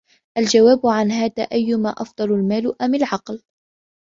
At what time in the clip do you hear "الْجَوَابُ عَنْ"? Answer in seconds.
0.37-1.11